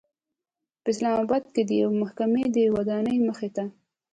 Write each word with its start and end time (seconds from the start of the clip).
په 0.81 0.87
اسلام 0.93 1.13
آباد 1.23 1.43
کې 1.53 1.61
د 1.65 1.71
یوې 1.81 1.95
محکمې 2.03 2.43
د 2.55 2.57
ودانۍمخې 2.75 3.49
ته 3.55 3.63